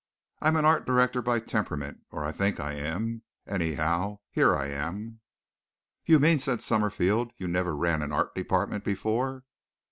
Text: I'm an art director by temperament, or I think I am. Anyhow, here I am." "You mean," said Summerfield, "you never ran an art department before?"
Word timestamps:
I'm 0.41 0.55
an 0.55 0.65
art 0.65 0.87
director 0.87 1.21
by 1.21 1.39
temperament, 1.39 2.01
or 2.09 2.25
I 2.25 2.31
think 2.31 2.59
I 2.59 2.73
am. 2.73 3.21
Anyhow, 3.45 4.17
here 4.31 4.55
I 4.55 4.65
am." 4.65 5.19
"You 6.07 6.17
mean," 6.17 6.39
said 6.39 6.63
Summerfield, 6.63 7.33
"you 7.37 7.47
never 7.47 7.75
ran 7.75 8.01
an 8.01 8.11
art 8.11 8.33
department 8.33 8.83
before?" 8.83 9.43